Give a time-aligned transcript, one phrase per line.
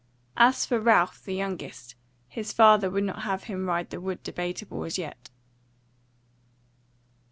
[0.37, 1.93] As for Ralph the youngest,
[2.27, 5.29] his father would not have him ride the Wood Debateable as yet.